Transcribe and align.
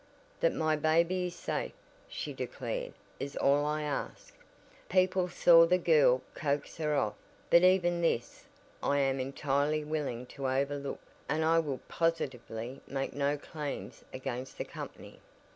"That 0.39 0.55
my 0.55 0.75
baby 0.75 1.27
is 1.27 1.35
safe," 1.35 1.73
she 2.07 2.33
declared, 2.33 2.93
"is 3.19 3.35
all 3.35 3.65
I 3.65 3.83
ask. 3.83 4.33
People 4.89 5.27
saw 5.29 5.67
the 5.67 5.77
girl 5.77 6.23
coax 6.33 6.75
her 6.77 6.95
off, 6.95 7.13
but 7.51 7.61
even 7.61 8.01
this 8.01 8.45
I 8.81 8.97
am 8.97 9.19
entirely 9.19 9.83
willing 9.83 10.25
to 10.25 10.47
overlook, 10.49 11.01
and 11.29 11.45
I 11.45 11.59
will 11.59 11.81
positively 11.87 12.81
make 12.87 13.13
no 13.13 13.37
claims 13.37 14.03
against 14.11 14.57
the 14.57 14.65
company." 14.65 15.19